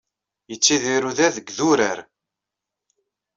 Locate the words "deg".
1.37-1.47